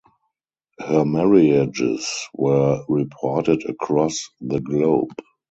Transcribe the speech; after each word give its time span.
Her 0.79 1.05
marriages 1.05 2.11
were 2.33 2.83
reported 2.89 3.63
across 3.69 4.29
the 4.41 4.59
globe. 4.59 5.11